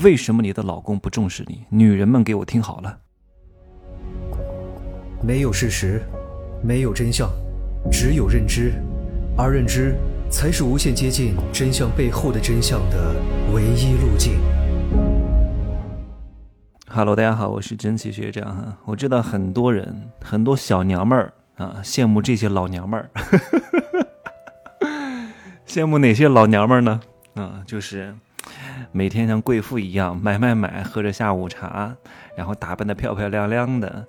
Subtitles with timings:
[0.00, 1.64] 为什么你的老公不重视你？
[1.68, 2.98] 女人们，给我听好了，
[5.22, 6.02] 没有事实，
[6.62, 7.28] 没有真相，
[7.90, 8.72] 只有认知，
[9.36, 9.94] 而认知
[10.30, 13.14] 才是无限接近真相背后的真相的
[13.52, 14.40] 唯一路径。
[16.88, 18.78] Hello，大家好，我是真奇学长哈。
[18.86, 23.10] 我知道很多人，很多小娘们儿啊，羡慕这些老娘们儿，
[25.68, 27.00] 羡慕哪些老娘们儿呢？
[27.34, 28.14] 啊，就是。
[28.90, 31.94] 每天像贵妇一样买买买，喝着下午茶，
[32.36, 34.06] 然后打扮的漂漂亮亮的，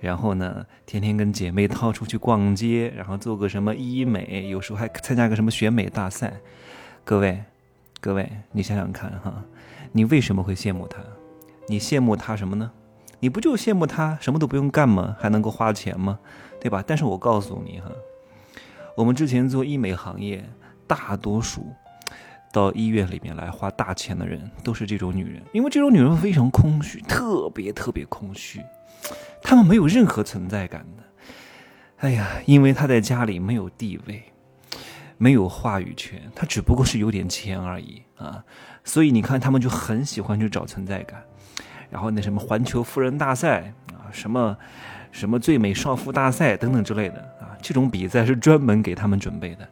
[0.00, 6.32] 然后呢，天天跟姐妹掏出去逛街，然后做个什么医美，有时候还参加个什么选美大赛。
[7.04, 7.42] 各位，
[8.00, 9.44] 各位，你想想看哈，
[9.92, 10.98] 你为什么会羡慕她？
[11.68, 12.70] 你羡慕她什么呢？
[13.20, 15.16] 你不就羡慕她什么都不用干吗？
[15.18, 16.18] 还能够花钱吗？
[16.60, 16.82] 对吧？
[16.86, 17.90] 但是我告诉你哈，
[18.96, 20.44] 我们之前做医美行业，
[20.86, 21.66] 大多数。
[22.56, 28.62] 到医院里面来花大钱的人都是这种女人，因为这种女人非常空虚，特别特别空虚，
[29.42, 31.02] 她们没有任何存在感的。
[31.98, 34.22] 哎呀，因为她在家里没有地位，
[35.18, 38.42] 没有话语权，她只不过是有点钱而已啊。
[38.84, 41.22] 所以你看，他们就很喜欢去找存在感，
[41.90, 44.56] 然后那什么环球妇人大赛啊，什么
[45.12, 49.68] 什么最美少妇大赛等等之类的啊，这种比赛是专门给他们准备的。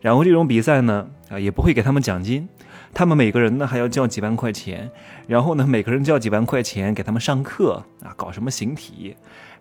[0.00, 2.48] 然后这种比赛呢，啊，也不会给他们奖金，
[2.94, 4.90] 他们每个人呢还要交几万块钱，
[5.26, 9.14] 然后呢每个人交几万块钱给他们上课啊，搞什么形体，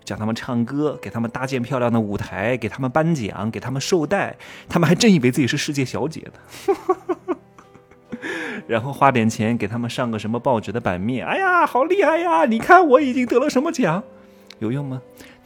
[0.06, 4.38] 教他们唱歌，给他们搭建漂亮的舞台，给他们颁奖，给他们绶带，
[4.70, 7.36] 他们还真以为自己是世界小姐呢，
[8.66, 12.46] 然后花点钱给他们上个什么报纸的版面，哎呀，好厉害呀！
[12.46, 14.02] 你看我已经得了什么奖，
[14.60, 15.02] 有用吗？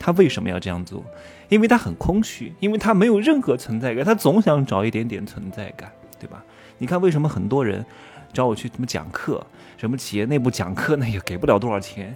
[0.06, 1.02] 他为什么要这样做？
[1.48, 6.44] 因为他很空虚，因为他没有任何存在感，他总想找一点点存在感，对吧？
[6.78, 7.86] 你看为什么很多人
[8.34, 9.42] 找我去什么讲课，
[9.78, 12.14] 什么企业内部讲课，那 也给不了多少钱，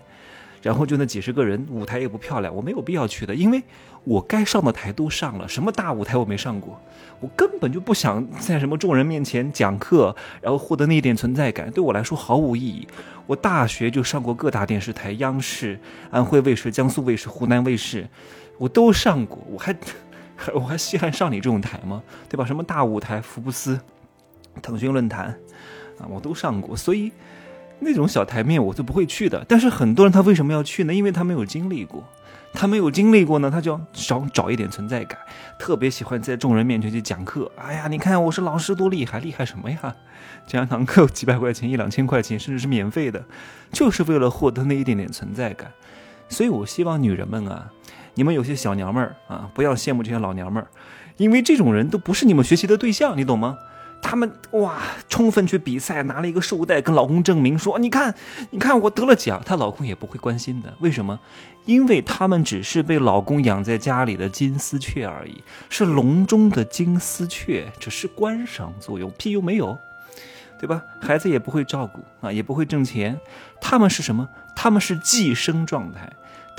[0.62, 3.62] 然后就那几十个人，舞台也不漂亮，我没有必要去的，因为
[4.04, 6.80] 我该上的台都上了，什么大舞台我没上过，
[7.20, 12.88] 我根本就不想在什么众人面前讲课，然后获得那一点存在感，对我来说毫无意义。
[13.26, 15.78] 我大学就上过各大电视台，央视、
[16.10, 18.08] 安徽卫视、江苏卫视、湖南卫视。
[18.58, 19.76] 我都上过，我还
[20.54, 22.02] 我还稀罕上你这种台吗？
[22.30, 22.46] 对吧？
[22.46, 23.80] 什么大舞台、福布斯、
[24.62, 25.38] 腾讯论坛
[26.00, 27.12] 啊，我都上过，所以
[27.80, 29.46] 那种小台面我就不会去的。
[29.48, 30.94] 但是很多人他为什么要去呢？
[30.94, 32.04] 因为他没有经历过，
[32.54, 35.20] 他没有经历过呢，他就要找找一点存在感，
[35.60, 37.52] 特别喜欢在众人面前去讲课。
[37.56, 39.96] 哎呀，你看我是老师多厉害，厉害什么呀？
[40.46, 43.24] 讲堂课几百块钱、一两千块钱，甚至是免费的，
[43.72, 45.72] 就是为了获得那一点点存在感。
[46.30, 47.72] 所以我希望女人们啊。
[48.16, 50.68] 你们有些小娘们儿啊，不要羡慕这些老娘们儿，
[51.18, 53.60] 因为这种人都不是你们学习的对象，你懂吗？
[54.02, 58.14] 他们哇，充分去比赛，拿了一个绶带，跟老公证明说：“你看，
[58.52, 61.20] 你看我得了奖。”她老公也不会关心的，为什么？
[61.66, 69.78] 因为他们只是被老公养在家里的金丝雀而已，是笼中的金丝雀，只是观赏作用，屁用没有，
[70.60, 70.82] 对吧？
[71.02, 73.20] 孩子也不会照顾啊，也不会挣钱，
[73.60, 74.30] 他们是什么？
[74.56, 76.10] 他们是寄生状态。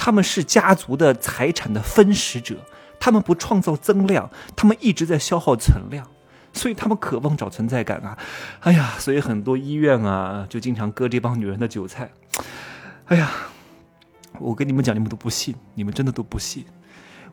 [0.01, 2.55] 他们是家族的财产的分食者，
[3.01, 6.07] 他们不创造增量，他们一直在消耗存量，
[6.53, 8.19] 所以他们渴望找存在感啊！
[8.61, 12.11] 哎呀，所以很多医院啊，就经常割这帮女人的韭菜。
[13.07, 13.31] 哎呀，
[14.39, 16.65] 我跟你们讲，你们都不信，你们真的都不信。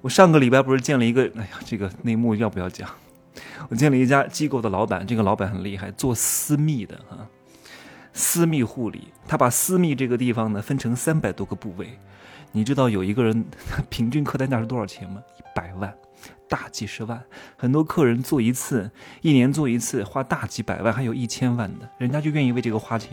[0.01, 2.89] 我上个礼拜不是见了一个，哎呀，这个内幕要不要讲？
[3.69, 7.25] 我见了一家机构的老板，这个老板很厉害，做私密的啊，
[8.13, 11.97] 私密护理，他把私密这个地方呢分成三百多个部位。
[12.51, 13.45] 你知道有一个人
[13.89, 15.21] 平均客单价是多少钱吗？
[15.37, 15.93] 一百万，
[16.47, 17.21] 大几十万。
[17.57, 18.89] 很多客人做一次，
[19.21, 23.11] 一年做一次，花大几百万，还有一千万的，人家就愿意为这个花钱。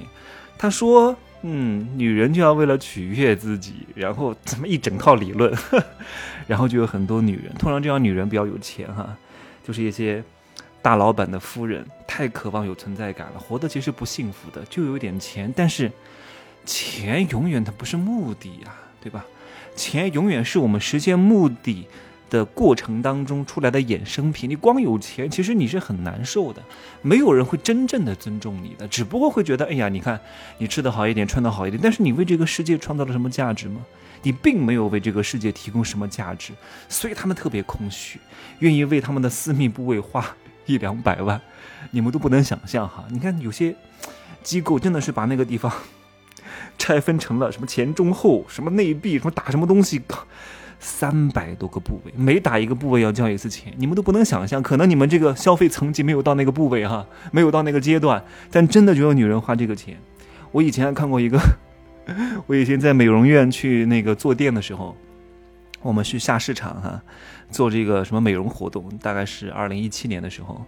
[0.58, 5.52] 他说：“嗯，女人就要为了取悦自己，然后怎么一整套理论，
[6.46, 7.52] 然后就有很多女人。
[7.54, 9.16] 通常这样女人比较有钱哈，
[9.64, 10.22] 就是一些
[10.80, 15.90] 大老板的夫人，太渴望有存在感了，活得其实不幸福的，就有点钱，但是
[16.64, 19.24] 钱永远它不是目的呀。”对吧？
[19.74, 21.88] 钱永远是我们实现目的
[22.32, 24.48] 的过程当中出来的衍生品。
[24.48, 26.62] 你光有钱，其实你是很难受的。
[27.02, 30.18] 没有人会真正的尊重你的，只不过会觉得，哎呀，你看
[30.56, 33.82] 你吃的好一点，穿的好一点，但是你为这个世界创造了什么价值吗？
[34.22, 36.54] 你并没有为这个世界提供什么价值，
[36.88, 38.18] 所以他们特别空虚，
[38.60, 40.34] 愿意为他们的私密部位花
[40.64, 41.38] 一两百万，
[41.90, 43.04] 你们都不能想象哈。
[43.10, 43.76] 你看有些
[44.42, 45.70] 机构真的是把那个地方。
[46.78, 50.00] 拆分成了什么前中后，什么内壁，什么打什么东西，
[50.84, 54.60] 三百多个部位，每打一个部位要交一次钱，你们都不能想象。
[54.60, 59.96] 可能你们这个消费层级没有到那个部位哈，没有到那个阶段，但真的就有女人花这个钱。
[60.50, 61.38] 我以前还看过一个，
[62.48, 64.96] 我以前在美容院去那个坐店的时候，
[65.82, 67.00] 我们去下市场哈，
[67.48, 70.66] 做这个什么美容活动，大概是二零一七年的时候，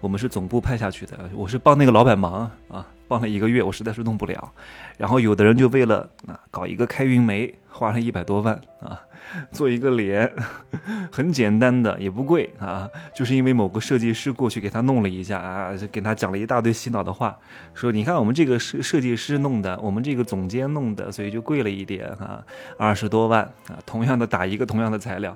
[0.00, 2.86] 我们是总部派下去的，我是帮那个老板忙啊。
[3.08, 4.52] 帮了一个月，我实在是弄不了。
[4.98, 9.00] 然后有的人就为了啊搞一个开云眉，花了一百多万啊，
[9.50, 10.30] 做一个脸，
[11.10, 17.34] 很简单的，也不贵啊，就是因为某个设计师过去给他弄了一下啊，就给他讲了一大堆洗脑的话，
[17.72, 22.44] 说你看我们这个设设计师弄的，我们这个总监弄的，所以就贵了一点哈，
[22.76, 25.34] 二十多万啊，同样的打一个同样的材料，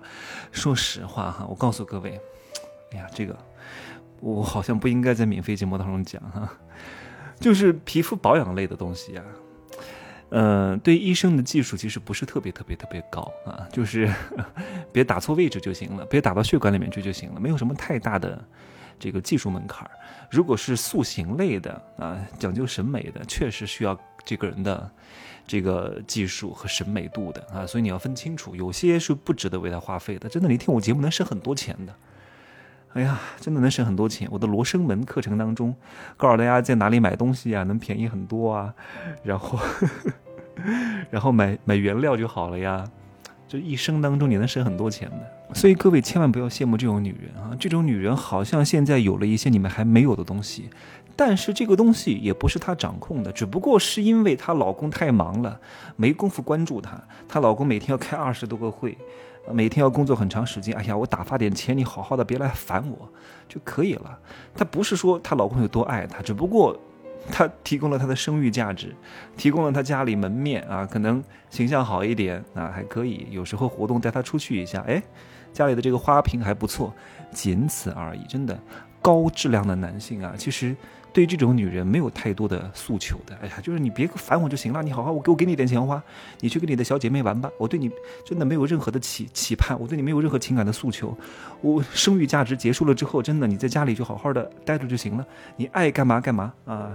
[0.50, 2.20] 说实话哈，我告诉各位，
[2.93, 3.35] 哎呀，这个
[4.23, 6.49] 我好像不应该在免费节目当中讲哈。
[7.41, 9.23] 就是皮肤保养类的东西呀，
[10.29, 14.09] 呃，对医生的技术其实不是特别特别特别高啊，就是
[14.93, 18.43] 别打错位置就行了，别打到血管里面去就行了，没有什么太大的
[18.97, 19.91] 这个技术门槛儿。
[20.31, 24.89] 如果是塑形类的啊，讲究审美的，确实需要这个人的
[25.45, 30.29] 这个技术和审美度的啊，所以你要分清楚，有些是不值得为他花费的。
[30.29, 31.93] 真的，你听我节目能省很多钱的。
[32.94, 34.29] 哎呀，真的能省很多钱！
[34.31, 35.75] 我的罗生门课程当中，
[36.17, 38.75] 告诉大家在哪里买东西啊，能便宜很多啊，
[39.25, 39.59] 然后，
[41.11, 42.85] 然后买买原料就好了呀。
[43.49, 47.55] 就一生当中你能省很多钱的，所以各位千万不要羡慕这种女人啊！
[47.61, 50.71] 这种女人好像现在有了一些你们还没有的东西，
[51.15, 55.61] 但是这个东西也不是她掌控的，只不过是因为她老公太忙了，
[55.97, 56.99] 没工夫关注她。
[57.29, 58.97] 她老公每天要开二十多个会。
[59.50, 63.09] 每天要工作很长时间，哎呀，我打发点钱，你好好的别来烦我
[63.49, 64.19] 就可以了。
[64.55, 66.79] 她不是说她老公有多爱她，只不过
[67.31, 68.94] 她提供了她的生育价值，
[69.37, 73.27] 提供了她家里门面啊，可能形象好一点啊，还可以。
[73.31, 75.03] 有时候活动带她出去一下，哎，
[75.53, 76.95] 家里的这个花瓶还不错，
[77.33, 78.25] 仅此而已。
[78.29, 78.59] 真的，
[79.00, 80.77] 高质量的男性啊，其实。
[81.12, 86.03] 对这种女人没有太多的诉求的，哎呀，就是你别烦我就行了，你好好我给我给你点钱花，
[86.41, 87.91] 你去跟你的小姐妹玩吧，我对你
[88.25, 91.14] 真的没有任何的期期盼，我对你没有任何情感的诉求，
[91.61, 95.26] 我生育价值结束了之后，真的你在家里就好好的待着就行了，
[95.56, 96.93] 你爱干嘛干嘛啊，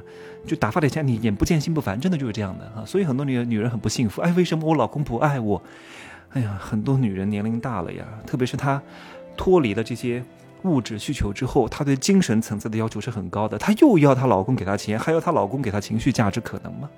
[0.48, 5.62] 就打发点钱，你眼不见心不烦，真的就是这样的啊，所以很多女女人很不幸福，哎，为什么我老公不爱我？
[6.32, 8.82] 哎呀，很多女人年龄大了呀，特别是她
[9.38, 10.24] 脱离了这些。
[10.64, 13.58] 物质需求之后，她对精神层次的要求是很高的。
[13.58, 16.90] 她又要她老公给她钱，还要她老公给她情绪价值，可能吗？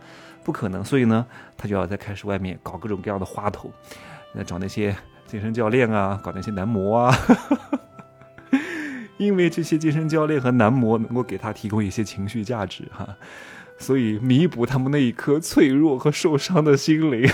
[0.44, 0.84] 不可能。
[0.84, 1.26] 所以呢，
[1.58, 3.72] 她就要在开始外面搞各种各样的花头，
[4.34, 4.96] 那找那些
[5.28, 7.16] 健身教练啊，搞那些男模啊。
[9.18, 13.06] 因为这些健身教练和男模能够给她提供一些情绪价值哈，
[13.78, 17.30] 所以弥补他们那一颗脆弱和受伤的心灵。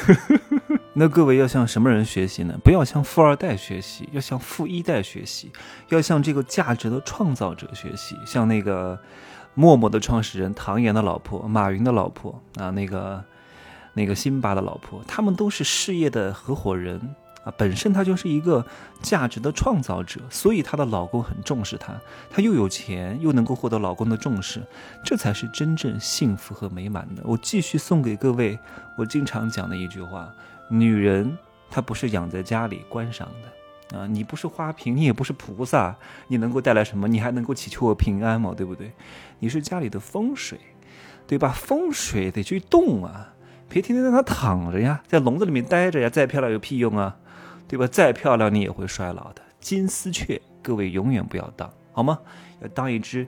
[0.97, 2.57] 那各位要向什么人学习呢？
[2.63, 5.51] 不要向富二代学习，要向富一代学习，
[5.89, 8.97] 要向这个价值的创造者学习，像那个
[9.55, 13.21] 陌陌的创始人唐岩的老婆、马云的老婆啊，那个
[13.93, 16.97] 那个辛巴的老婆，他们都是事业的合伙人
[17.43, 18.65] 啊，本身她就是一个
[19.01, 21.93] 价值的创造者，所以她的老公很重视她，
[22.29, 24.63] 她又有钱，又能够获得老公的重视，
[25.03, 27.21] 这才是真正幸福和美满的。
[27.25, 28.57] 我继续送给各位
[28.97, 30.33] 我经常讲的一句话。
[30.69, 31.37] 女人，
[31.69, 34.07] 她不是养在家里观赏的啊！
[34.07, 35.95] 你不是花瓶，你也不是菩萨，
[36.27, 37.07] 你能够带来什么？
[37.07, 38.53] 你还能够祈求我平安吗？
[38.55, 38.91] 对不对？
[39.39, 40.59] 你是家里的风水，
[41.27, 41.49] 对吧？
[41.49, 43.33] 风水得去动啊，
[43.69, 47.15] 别天天在那躺着呀，在笼子里面待着呀，再漂亮有屁用啊，
[47.67, 47.85] 对吧？
[47.87, 49.41] 再漂亮你也会衰老的。
[49.59, 52.19] 金丝雀，各位永远不要当，好吗？
[52.61, 53.27] 要当一只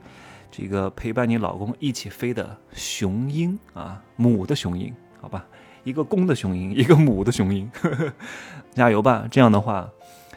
[0.50, 5.46] 这个陪伴你老公一起飞的雄鹰啊，母的雄鹰，好吧？
[5.88, 7.72] 一个公的雄鹰， 一个母的雄鹰，
[8.76, 9.26] 加油吧！
[9.32, 9.90] 这样的话，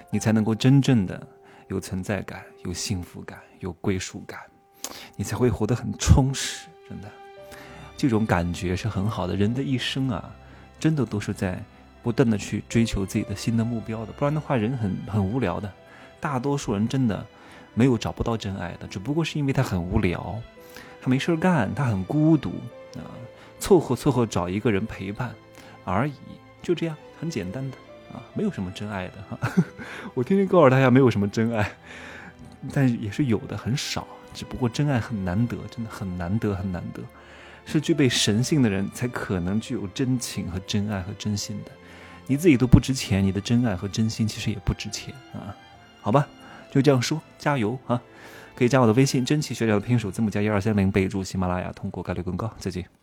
[0.08, 1.20] 你才能够真正的
[1.66, 4.38] 有存在感、有幸福感、有归属感，
[5.16, 6.68] 你才会活得很充实。
[6.88, 7.10] 真的，
[7.96, 9.34] 这种感觉是很好的。
[9.34, 10.32] 人的一生啊，
[10.78, 11.60] 真的都是在
[12.00, 15.68] 不断的去追求自己的新的目标的，不然的话，人很很无聊的。
[16.20, 17.26] 大多数人真的
[17.74, 20.40] 没有找不到真爱的，只不过是因为他很无聊，
[21.02, 22.52] 他没事干，他很孤独
[22.96, 23.10] 啊。
[23.58, 25.34] 凑合凑合找一个人陪伴
[25.84, 26.14] 而已，
[26.62, 27.76] 就这样，很简单的
[28.10, 29.64] 啊，没有什么真爱的哈。
[30.14, 31.70] 我天天告诉大家没有什么真爱，
[32.72, 34.08] 但也是有的，很少。
[34.32, 37.02] 只不过真爱很难得，真的很难得，很难得，
[37.66, 41.70] 是具备神性的人才可能具有真情和真爱和真心的。
[42.26, 45.54] 你自己都不值钱，你的真爱和真心其实也不值钱啊。
[46.00, 46.26] 好吧，
[46.70, 48.00] 就这样说，加油啊！
[48.60, 52.52] 可以加我的微信，真奇学长的拼手字母加一二三零，备注喜马拉雅，通过概率更高。
[52.58, 52.99] 再见。